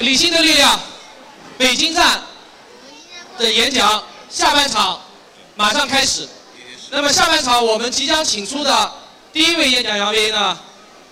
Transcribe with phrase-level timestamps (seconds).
[0.00, 0.80] 理性的力量，
[1.58, 2.22] 北京站
[3.38, 4.98] 的演讲下半场
[5.56, 6.26] 马上开始。
[6.90, 8.92] 那么下半场我们即将请出的
[9.32, 10.58] 第一位演讲嘉宾呢，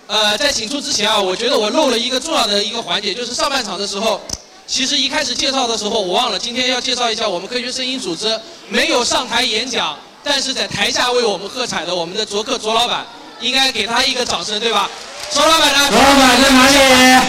[0.07, 4.19] 呃，在请出之前啊，我觉得我漏了一个重要的一个环节，就是上半场的时候，
[4.65, 13.05] 其实一开始介绍的时候我忘了，今天要介绍一下我们科学声音组织没有上台演讲，但是在台下为我们喝彩的我们的卓克卓老板，
[13.39, 14.89] 应该给他一个掌声，对吧？
[15.31, 15.89] 卓老板呢？
[15.91, 17.25] 卓老板在哪里？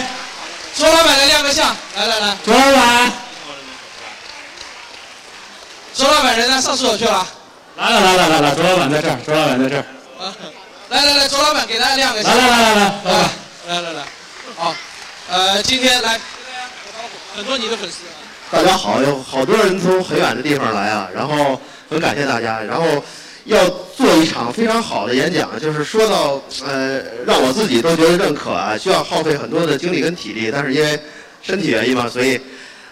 [0.81, 2.35] 卓老板来亮个相，来来来。
[2.43, 3.11] 卓老板。
[5.93, 6.59] 卓老板人呢？
[6.59, 7.27] 上厕所去了。
[7.77, 9.85] 来了来了来了，卓老板在这儿，卓老板在这儿。
[10.19, 10.33] 啊，
[10.89, 12.35] 来来来，卓老板给大家亮个相。
[12.35, 13.21] 来来来来来，来
[13.67, 14.03] 来来来来，
[14.57, 14.73] 好，
[15.29, 16.19] 呃，今天来
[17.35, 17.97] 很多你的粉丝。
[18.49, 21.61] 大家好，有好多人从很远的地方来啊，然后
[21.91, 22.83] 很感谢大家，然后
[23.45, 23.57] 要
[23.95, 30.99] 做一场非常好的演讲，就是说到呃，让我自己都觉得认可啊，需要耗费很多的精力跟体力，但是因为
[31.41, 32.39] 身体原因嘛，所以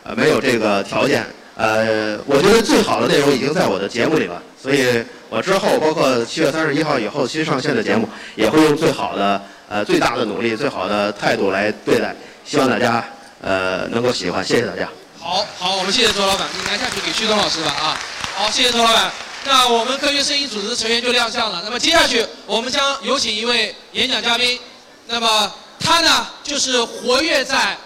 [0.03, 1.25] 呃没有这个条件。
[1.55, 13.03] 呃，我觉得最好的内容已经在我的节目里了，所以我之后包括七月三十一号以后新上线的节目，也会用最好的呃最大的努力、最好的态度来对待，希望大家
[13.41, 14.87] 呃能够喜欢，谢谢大家。
[15.19, 17.99] 好好，我们谢谢周老板，你拿下去给旭东老师吧啊。
[18.35, 19.28] 好，谢谢周老板。
[19.45, 21.61] 那我们科学声音组织成员就亮相了。
[21.63, 24.59] 那么接下去我们将有请一位演讲嘉宾，
[25.07, 27.77] 那么他呢就是活跃在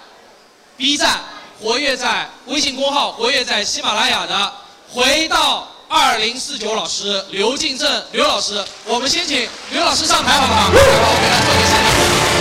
[0.78, 1.20] B 站。
[1.62, 4.54] 活跃在微信公号、活跃在喜马拉雅的，
[4.92, 10.70] 回到二零四九老师刘敬正刘老师，我们先请刘老师上台好不好？
[10.74, 11.74] 来，我们来做个现
[12.28, 12.33] 场。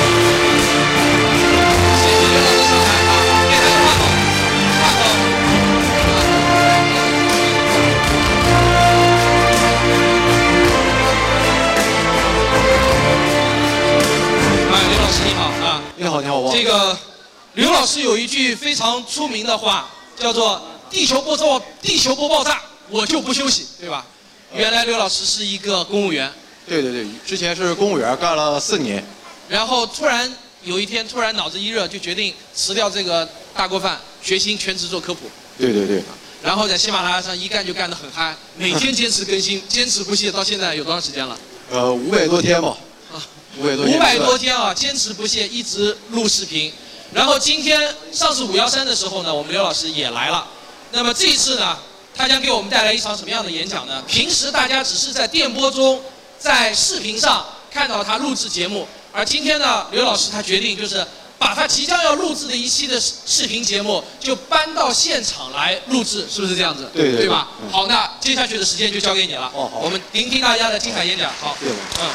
[17.82, 24.06] 刘老师有一句非常出名的话，叫做“地球不爆，地球不爆炸，我就不休息”，对吧？
[24.54, 26.32] 原来刘老师是一个公务员。
[26.64, 29.04] 对对对，之前是公务员，干了四年。
[29.48, 30.32] 然后突然
[30.62, 35.28] 有一天，突然脑子一热，就决定辞掉这个大锅饭，决心全职做科普。
[35.58, 36.00] 对对对。
[36.40, 41.36] 然后在喜马拉雅上一干就干得很嗨，每天坚持更新， 坚持不懈，到现在有多长时间了？
[41.72, 42.76] 呃，五百多天吧。
[43.12, 43.18] 啊，
[43.58, 43.98] 五百多天。
[43.98, 46.72] 五百多天啊，坚持不懈，一直录视频。
[47.14, 50.46] 然后今天上次五幺三的时候呢，我们刘老师也来了。
[50.92, 51.78] 那么这一次呢，
[52.14, 54.02] 他将给我们带来一场什么样的演讲呢？
[54.06, 56.00] 平时大家只是在电波中、
[56.38, 61.06] 在视频上看到他录制节目，而今天呢，刘老师他决定就是
[61.38, 66.90] 把他即将要录制的一期的视频节目就搬到现场来录制，是不是这样子？
[66.94, 67.20] 对对。
[67.22, 67.48] 对吧？
[67.70, 69.50] 好，那接下去的时间就交给你了。
[69.54, 69.80] 哦好。
[69.80, 71.30] 我们聆听大家的精彩演讲。
[71.40, 71.56] 好。
[71.60, 71.70] 对。
[71.70, 72.10] 嗯。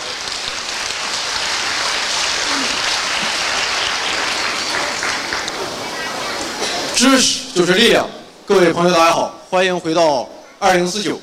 [7.10, 8.06] 知识就是力量，
[8.46, 10.28] 各位朋友，大家好，欢迎回到
[10.60, 11.18] 二零四九。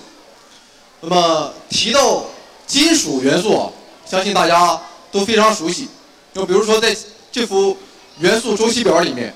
[1.03, 2.25] 那么提到
[2.67, 3.69] 金属元素啊，
[4.06, 4.81] 相信大家
[5.12, 5.87] 都非常熟悉。
[6.33, 6.97] 就比如说在
[7.31, 7.77] 这幅
[8.19, 9.34] 元素周期表里面，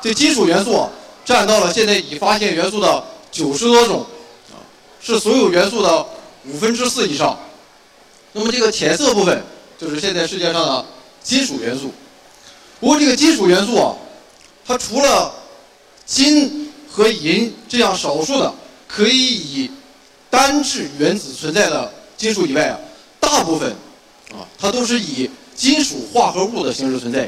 [0.00, 0.88] 这金属元素啊
[1.22, 4.06] 占到了现在已发现元素的九十多种，
[5.02, 6.06] 是所有元素的
[6.46, 7.38] 五分之四以上。
[8.32, 9.44] 那么这个浅色部分
[9.78, 10.84] 就是现在世界上的
[11.22, 11.92] 金属元素。
[12.80, 13.94] 不过这个金属元素啊，
[14.66, 15.34] 它除了
[16.10, 18.52] 金和银这样少数的
[18.88, 19.70] 可以以
[20.28, 22.76] 单质原子存在的金属以外啊，
[23.20, 23.70] 大部分
[24.32, 27.26] 啊它都是以金属化合物的形式存在。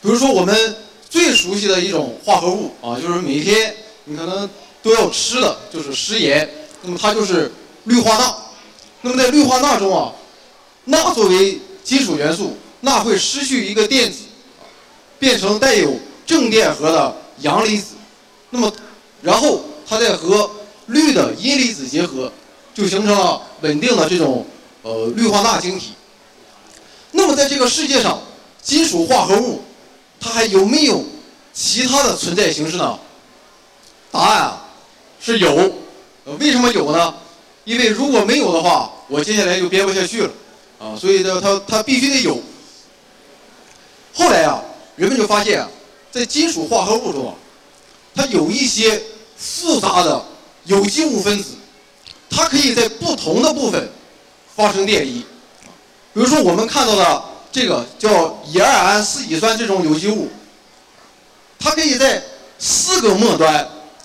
[0.00, 0.76] 比如说我们
[1.10, 3.74] 最熟悉的一种化合物啊，就是每天
[4.04, 4.48] 你可能
[4.82, 6.48] 都要吃的就是食盐，
[6.80, 7.52] 那么它就是
[7.84, 8.34] 氯化钠。
[9.02, 10.10] 那么在氯化钠中啊，
[10.84, 14.20] 钠作为金属元素，钠会失去一个电子，
[15.18, 15.94] 变成带有
[16.26, 17.96] 正电荷的阳离子。
[18.50, 18.72] 那么，
[19.22, 20.50] 然后它再和
[20.86, 22.32] 氯的阴离子结合，
[22.74, 24.46] 就形成了稳定的这种
[24.82, 25.92] 呃氯化钠晶体。
[27.12, 28.20] 那么在这个世界上，
[28.62, 29.62] 金属化合物
[30.20, 31.04] 它还有没有
[31.52, 32.98] 其他的存在形式呢？
[34.10, 34.64] 答案啊
[35.20, 35.72] 是有。
[36.38, 37.14] 为什么有呢？
[37.64, 40.30] 因为如果没有的话，我接下来就编不下去了
[40.78, 40.96] 啊。
[40.96, 42.38] 所以呢，它它必须得有。
[44.14, 44.62] 后来啊，
[44.96, 45.66] 人们就发现，
[46.10, 47.34] 在金属化合物中啊。
[48.18, 49.00] 它有一些
[49.36, 50.20] 复杂的
[50.64, 51.50] 有机物分子，
[52.28, 53.88] 它可以在不同的部分
[54.56, 55.24] 发生电离。
[56.12, 57.22] 比如说我们看到的
[57.52, 60.28] 这个叫乙二胺四乙酸这种有机物，
[61.60, 62.20] 它可以在
[62.58, 63.54] 四个末端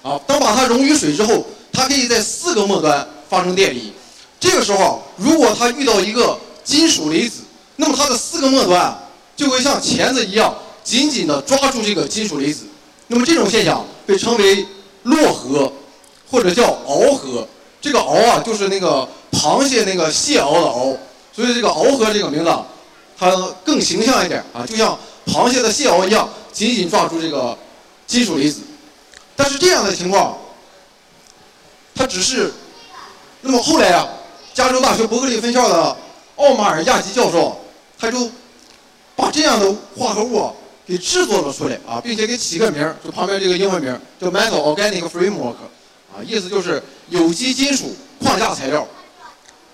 [0.04, 3.92] 啊，当把它溶于水之后，它可以在四个末端发生电离。
[4.39, 7.42] 这个时候，如果它遇到一个金属离子，
[7.77, 8.95] 那么它的四个末端
[9.36, 12.66] 就会像钳子一样紧紧地抓住这个金属离子。
[13.07, 14.66] 那么这种现象被称为
[15.04, 15.72] 洛河，
[16.30, 17.48] 或者叫螯合。
[17.82, 20.96] 这个螯啊，就是那个螃蟹那个蟹螯的螯，
[21.34, 22.54] 所以这个螯合这个名字，
[23.18, 23.30] 它
[23.66, 27.58] 更形象一点啊，就像螃蟹的蟹螯一样，紧紧抓住这个
[28.08, 28.62] 金属离子。
[29.36, 30.38] 但是这样的情况，
[31.94, 32.54] 它只是，
[33.42, 34.08] 那么后来啊，
[34.54, 35.98] 加州大学伯克利分校的
[36.38, 37.60] 奥马尔亚吉教授，
[38.00, 38.30] 他就
[39.16, 40.52] 把这样的化合物
[40.85, 45.56] 给制作了出来啊，并且给起个名儿，就旁边这个英文名儿叫 Metal Organic Framework，
[46.13, 48.88] 啊，意思就是有机金属框架材料。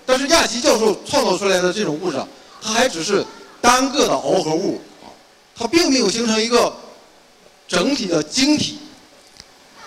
[0.06, 2.26] 但是亚奇教授创造出来的这种物质啊，
[2.62, 3.24] 它还只是
[3.60, 5.10] 单个的螯合物啊，
[5.56, 6.72] 它并没有形成一个
[7.66, 8.78] 整体的晶体。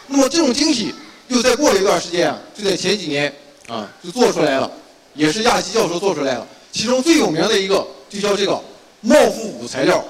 [0.08, 0.94] 那么这种晶体
[1.30, 3.34] 又再过了一段时间啊，就在前几年
[3.68, 4.70] 啊就做出来了，
[5.14, 6.48] 也是亚奇教授做出来的。
[6.72, 8.62] 其中最有名的一个就叫这个
[9.02, 10.04] 茂富五材料。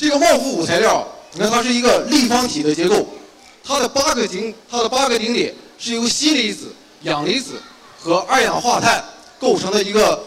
[0.00, 3.06] 这个茂富五材料，你看它是一个立方体的结构，
[3.62, 7.60] 它的八个顶，它的八个顶点是由锌离子、氧离子
[7.98, 9.04] 和二氧化碳
[9.38, 10.24] 构成的一个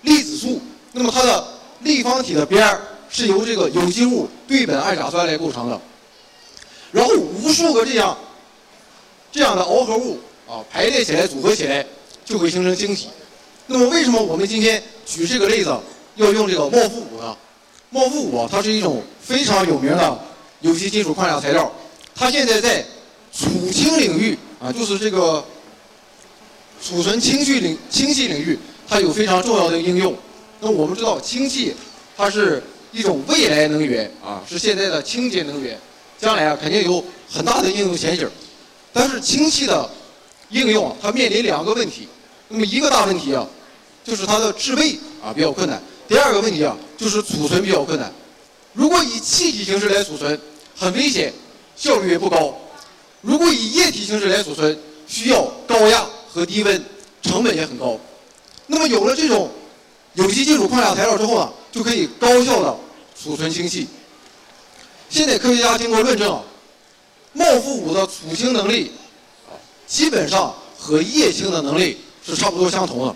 [0.00, 0.58] 粒子束。
[0.92, 1.46] 那么它的
[1.80, 2.80] 立方体的边儿
[3.10, 5.78] 是由这个有机物对苯二甲酸来构成的。
[6.90, 8.16] 然后无数个这样
[9.30, 10.18] 这样的螯合物
[10.48, 11.84] 啊排列起来组合起来，
[12.24, 13.10] 就会形成晶体。
[13.66, 15.78] 那么为什么我们今天举这个例子
[16.14, 17.36] 要用这个茂富五呢？
[17.90, 20.18] 茂富五，它是一种非常有名的
[20.60, 21.70] 有机金属框架材料，
[22.14, 22.84] 它现在在
[23.32, 25.44] 储氢领域啊，就是这个
[26.82, 28.58] 储存氢气领氢气领域，
[28.88, 30.14] 它有非常重要的应用。
[30.60, 31.74] 那我们知道氢气
[32.16, 35.76] 它是一种未来能源啊，是现在的清洁能源，
[36.18, 38.28] 将来啊肯定有很大的应用前景。
[38.92, 39.88] 但是氢气的
[40.50, 42.06] 应用啊，它面临两个问题。
[42.48, 43.46] 那么一个大问题啊，
[44.04, 45.82] 就是它的制备啊比较困难。
[46.10, 48.12] 第二个问题啊，就是储存比较困难。
[48.72, 50.36] 如果以气体形式来储存，
[50.76, 51.32] 很危险，
[51.76, 52.52] 效率也不高；
[53.20, 54.76] 如果以液体形式来储存，
[55.06, 56.84] 需要高压和低温，
[57.22, 57.96] 成本也很高。
[58.66, 59.48] 那么有了这种
[60.14, 62.76] 有机金属框架材料之后呢，就可以高效的
[63.22, 63.86] 储存氢气。
[65.08, 66.42] 现在科学家经过论证啊，
[67.34, 68.90] 茂富五的储氢能力，
[69.86, 73.14] 基本上和液氢的能力是差不多相同的。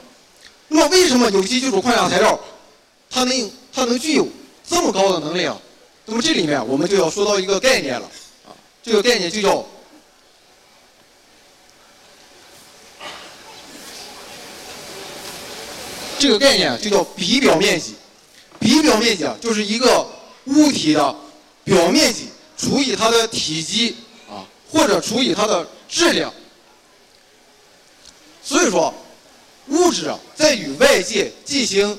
[0.69, 2.38] 那么为什么有机金属框架材料？
[3.14, 4.26] 它能它能具有
[4.69, 5.56] 这么高的能力啊？
[6.05, 8.11] 那么这里面我们就要说到一个概念了
[8.44, 8.50] 啊，
[8.82, 9.64] 这个概念就叫
[16.19, 17.94] 这个概念就叫比表面积。
[18.58, 20.05] 比表面积啊，就是一个
[20.46, 21.14] 物体的
[21.62, 23.96] 表面积除以它的体积
[24.28, 26.34] 啊，或者除以它的质量。
[28.43, 28.93] 所以说，
[29.69, 31.96] 物质啊，在与外界进行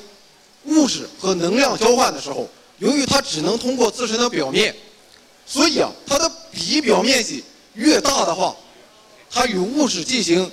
[0.66, 4.76] 物质和能量交换的时候，由于它只能通过自身的表面，
[5.46, 8.56] 所以啊，它的比表面积越大的话，
[9.30, 10.50] 它与物质进行，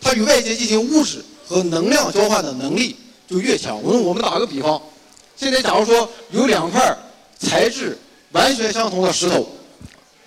[0.00, 2.96] 它与外界进行物质和能量交换的能力
[3.28, 3.80] 就越强。
[3.82, 4.80] 我们我们打个比方，
[5.36, 6.96] 现在假如说有两块
[7.38, 7.98] 材质
[8.32, 9.46] 完全相同的石头，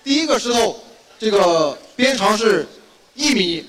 [0.02, 0.80] 第一个石头
[1.18, 2.66] 这个边长是
[3.14, 3.64] 一米，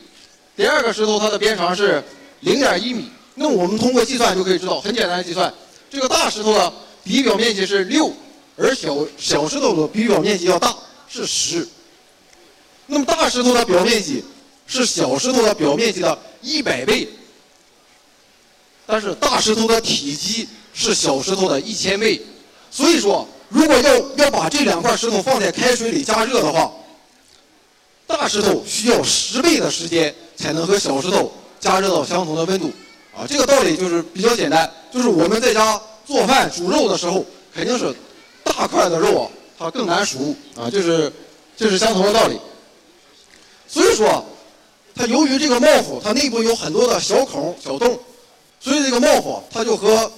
[0.55, 2.03] 第二个石头它的边长是
[2.41, 3.09] 零点一米。
[3.35, 5.53] 那我们通过计算就可以知道，很简单的计算，
[5.89, 6.73] 这个大石头的
[7.03, 8.11] 底表面积是六，
[8.55, 10.75] 而小小石头的比表面积要大，
[11.09, 11.67] 是十。
[12.87, 14.23] 那么大石头的表面积
[14.67, 17.09] 是小石头的表面积的一百倍，
[18.85, 22.21] 但是大石头的体积是小石头的一千倍。
[22.71, 26.71] 所以说，如果要要把这两块石头放在开水里加热的话，
[28.07, 32.71] 大石头需要十倍的时间才能和小石头加热到相同的温度。
[33.17, 37.95] 啊，这个道理就是比较简单，就是我们在家做饭煮肉的时候，肯定是
[38.43, 41.11] 大块的肉啊，它更难熟啊，就是
[41.55, 42.37] 这是相同的道理。
[43.67, 44.23] 所以说，
[44.93, 47.97] 它由于这个帽夫它内部有很多的小孔小洞，
[48.59, 50.11] 所以这个帽夫它就和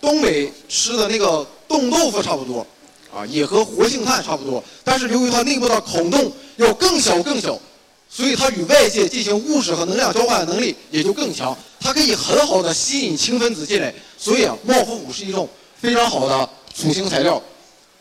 [0.00, 2.66] 东北吃的那个冻豆腐差不多，
[3.14, 7.58] 啊，也和活性炭差不多，但是由于它内部的孔洞要更小更小。
[8.08, 13.92] 所以它与外界进行物质和能量交换的能力也就更强，它可以很好的吸引氢分子进来。
[14.16, 15.48] 所以啊，茂富五是一种
[15.80, 17.42] 非常好的储氢材料。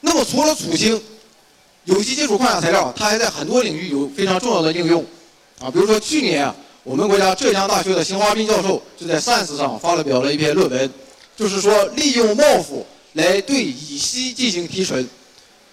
[0.01, 1.01] 那么除了储氢，
[1.85, 5.03] 有机金属框架材料它还在很多领域有非常重要的应用。
[5.59, 10.93] 啊，比如说去年啊，我们国家浙江大学的邢华斌教授就在 Science 上发了表了一篇论文，
[11.35, 15.07] 就是说利用茂富来对乙烯进行提纯。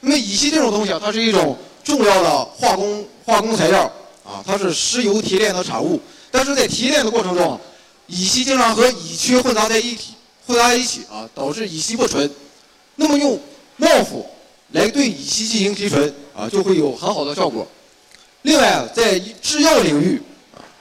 [0.01, 3.93] 那么乙烯这种东西啊，它是一种重要的化工化工材料。
[4.31, 7.59] 啊，它是石油提炼的产物，但是在提炼的过程中，
[8.07, 10.15] 乙烯经常和乙炔混杂在一起，
[10.47, 12.31] 混杂在一起啊，导致乙烯不纯。
[12.95, 13.41] 那么用
[13.77, 14.25] 茂夫
[14.71, 17.67] 来对乙烯进行提纯啊，就会有很好的效果。
[18.43, 20.23] 另外，在制药领域，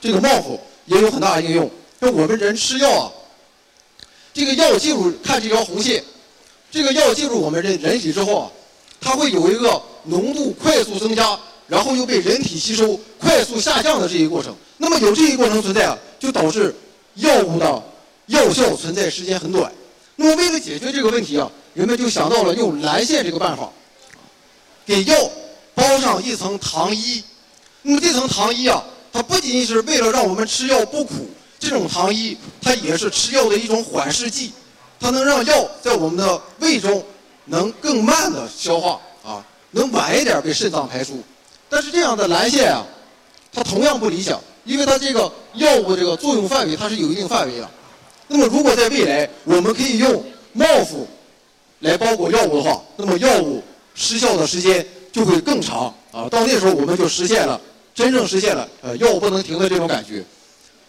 [0.00, 1.68] 这个 MOF 也有很大的应用。
[2.00, 3.12] 就我们人吃药啊，
[4.32, 6.02] 这个药进入看这条红线，
[6.70, 8.50] 这个药进入我们人人体之后啊，
[9.00, 11.38] 它会有一个浓度快速增加，
[11.70, 14.52] 然后又被人体吸收，快速下降的这一过程。
[14.76, 16.74] 那么有这一过程存在啊，就导致
[17.14, 17.82] 药物的
[18.26, 19.72] 药效存在时间很短。
[20.16, 23.70] 那么为了解决这个问题啊，人们就想到了用蓝线这个办法，
[24.84, 25.14] 给药
[25.72, 27.22] 包上一层糖衣。
[27.82, 31.30] 那么这层糖衣啊，它不仅仅是为了让我们吃药不苦。
[31.60, 34.50] 这种糖衣，它也是吃药的一种缓释剂，
[34.98, 37.04] 它能让药在我们的胃中
[37.44, 41.22] 能更慢的消化啊，能晚一点被肾脏排出。
[41.70, 42.84] 但是这样的蓝线啊，
[43.52, 47.70] 它同样不理想，因为它这个药物的这个作用范围它是有一定范围的。
[48.26, 50.22] 那么如果在未来我们可以用
[50.56, 51.06] MOF
[51.78, 53.62] 来包裹药物的话，那么药物
[53.94, 56.28] 失效的时间就会更长啊。
[56.28, 57.60] 到那时候我们就实现了
[57.94, 60.24] 真正实现了呃药物不能停的这种感觉。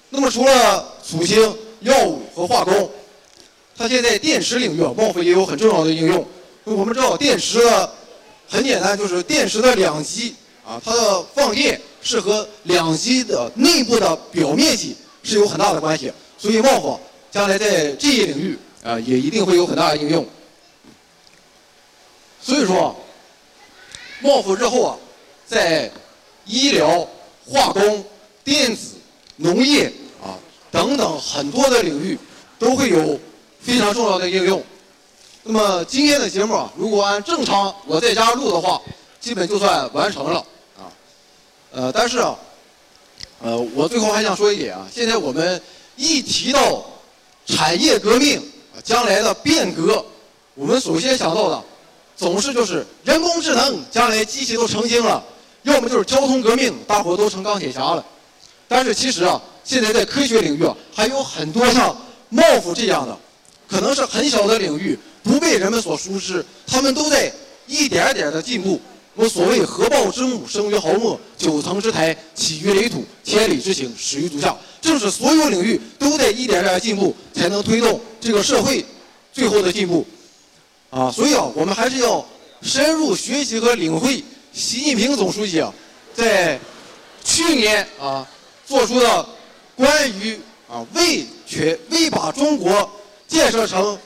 [0.09, 1.41] 那么除了塑形、
[1.79, 2.89] 药物和化工，
[3.77, 6.25] 它现在电池领域啊，报复也有很重要的应用。
[6.63, 7.89] 我们知道电池的
[8.47, 10.35] 很简单，就是电池的两极
[10.71, 16.13] 啊，它的放电是和两极的内部的表面积是有很大的关系。
[16.37, 16.97] 所以茂福
[17.29, 20.25] 将来在这一领域啊，也一定会有很大的应用。
[22.41, 22.95] 所以说，
[24.21, 24.97] 茂福日后啊，
[25.45, 25.91] 在
[26.45, 27.05] 医疗、
[27.45, 28.05] 化工、
[28.41, 28.95] 电子、
[29.35, 29.91] 农业
[30.23, 30.39] 啊。
[30.71, 32.17] 等等很多的领域
[32.57, 33.19] 都会有
[33.59, 34.63] 非常重要的应用。
[35.43, 38.81] 那么今天的节目啊，如果按正常我在家录的话，
[39.19, 40.43] 基本就算完成了。
[41.71, 42.37] 呃，但是啊，
[43.41, 45.61] 呃，我最后还想说一点啊，现在我们
[45.95, 46.85] 一提到
[47.45, 48.41] 产业革命
[48.83, 50.05] 将来的变革，
[50.53, 51.63] 我们首先想到的
[52.15, 55.23] 总是就是人工智能，将来机器都成精了；
[55.63, 58.05] 要么就是交通革命，大伙都成钢铁侠了。
[58.67, 59.41] 但是其实啊。
[59.63, 61.95] 现在在科学领域啊，还有很多像
[62.29, 63.15] 帽夫这样的，
[63.69, 66.43] 可能是很小的领域，不被人们所熟知。
[66.65, 67.31] 他们都在
[67.67, 68.81] 一点点的进步。
[69.15, 74.55] 我所谓“合抱之木，生于毫末；九层之台，起于垒土；千里之行，始于足下”。
[74.81, 78.85] 正是所有领域都在一点点进步，才能推动这个社会
[79.31, 80.05] 最后的进步。
[80.89, 82.25] 啊，所以啊，我们还是要
[82.61, 85.73] 深入学习和领会习近平总书记啊，
[86.13, 86.59] 在
[87.23, 88.27] 去年啊
[88.65, 89.25] 做出的。
[89.73, 90.37] 关于
[90.69, 92.87] 啊，为全为把中国
[93.27, 93.97] 建设成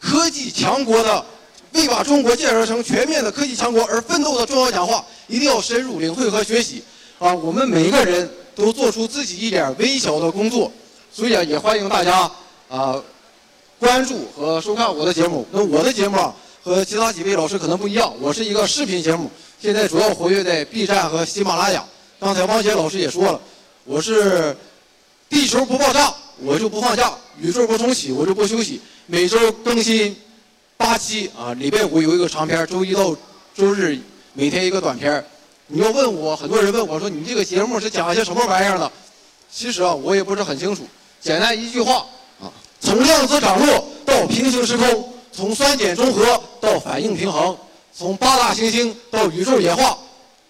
[0.00, 1.26] 科技强国的，
[1.72, 6.82] 为把中国建设成全面的科技强国而奋斗的重要讲话，一定要深入领会和学习。
[7.18, 10.72] 啊，我们每个人都做出自己一点微小的工作，
[11.12, 12.30] 所以啊，也欢迎大家
[12.68, 13.02] 啊
[13.78, 15.46] 关注和收看我的节目。
[15.50, 21.84] 那我的节目啊，和其他几位老师可能不一样，我是一个视频节目，现在主要活跃在 B 站和喜马拉雅。
[22.18, 23.40] 刚才汪杰老师也说了，
[23.84, 24.56] 我是。
[25.30, 28.80] 地球不爆炸，我就不放假；宇宙不重启，我就不休息。
[29.04, 30.16] 每周更新
[30.78, 33.14] 八期啊，礼拜五有一个长片，周一到
[33.52, 33.98] 周日
[34.32, 35.22] 每天一个短片。
[35.66, 38.90] 你要问我，很多人问我说：“你这个节目是讲一些什么玩意儿的？”
[39.52, 40.86] 其实啊，我也不是很清楚。
[41.20, 42.06] 简单一句话
[42.40, 42.46] 啊，
[42.80, 47.58] 从量子涨落到平行时空，从酸碱中和到反应平衡，
[47.92, 49.98] 从八大行星到宇宙演化，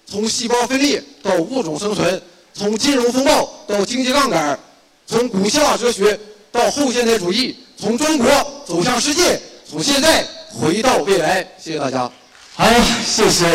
[0.05, 4.61] 从细胞分裂到物种生存，从金融风暴到经济杠杆。
[5.07, 6.21] 从古希腊哲学
[6.53, 8.29] 到后现代主义，从中国
[8.67, 11.47] 走向世界，从现在回到未来。
[11.59, 12.11] 谢谢大家。
[12.55, 12.67] 好，
[13.05, 13.47] 谢谢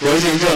[0.00, 0.46] 刘敬正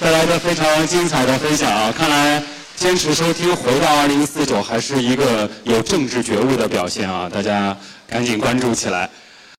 [0.00, 1.92] 带来的非常精彩的分享啊！
[1.96, 2.42] 看来
[2.74, 7.28] 坚持收听《回到二零四九》还是一个有政治觉悟的表现啊！
[7.30, 7.76] 大家
[8.08, 9.10] 赶紧关注起来。